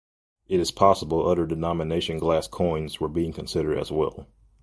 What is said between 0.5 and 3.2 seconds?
is possible other denomination glass coins were